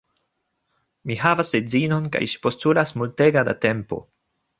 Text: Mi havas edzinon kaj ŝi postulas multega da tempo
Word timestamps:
Mi 1.09 1.17
havas 1.23 1.51
edzinon 1.59 2.07
kaj 2.15 2.21
ŝi 2.31 2.39
postulas 2.47 2.95
multega 3.03 3.45
da 3.51 3.55
tempo 3.67 4.01